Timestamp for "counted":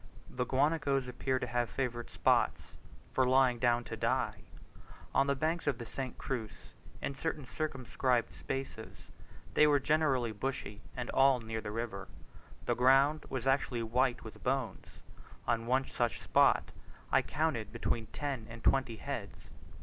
17.21-17.71